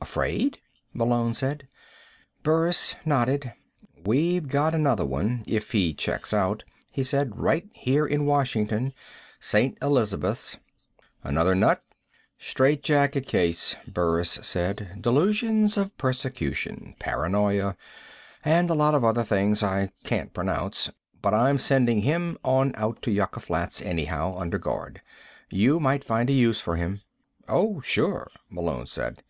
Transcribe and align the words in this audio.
"Afraid?" 0.00 0.60
Malone 0.92 1.32
said. 1.34 1.66
Burris 2.44 2.94
nodded. 3.04 3.52
"We've 4.04 4.46
got 4.46 4.74
another 4.74 5.06
one 5.06 5.42
if 5.46 5.72
he 5.72 5.94
checks 5.94 6.34
out," 6.34 6.62
he 6.90 7.02
said. 7.02 7.36
"Right 7.38 7.68
here 7.72 8.06
in 8.06 8.26
Washington 8.26 8.92
St. 9.40 9.76
Elizabeths." 9.80 10.58
"Another 11.24 11.54
nut?" 11.54 11.82
"Strait 12.38 12.82
jacket 12.82 13.26
case," 13.26 13.74
Burris 13.88 14.38
said. 14.42 14.98
"Delusions 15.00 15.76
of 15.76 15.96
persecution. 15.98 16.94
Paranoia. 17.00 17.76
And 18.44 18.68
a 18.70 18.74
lot 18.74 18.94
of 18.94 19.04
other 19.04 19.24
things 19.24 19.62
I 19.62 19.90
can't 20.04 20.34
pronounce. 20.34 20.90
But 21.20 21.32
I'm 21.34 21.58
sending 21.58 22.02
him 22.02 22.38
on 22.44 22.72
out 22.76 23.02
to 23.02 23.10
Yucca 23.10 23.40
Flats 23.40 23.80
anyhow, 23.82 24.36
under 24.36 24.58
guard. 24.58 25.00
You 25.50 25.80
might 25.80 26.04
find 26.04 26.28
a 26.28 26.32
use 26.34 26.60
for 26.60 26.76
him." 26.76 27.00
"Oh, 27.48 27.80
sure," 27.80 28.30
Malone 28.50 28.86
said. 28.86 29.22